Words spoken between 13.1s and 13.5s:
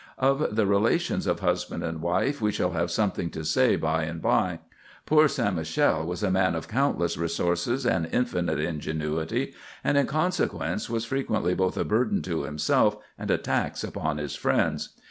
and a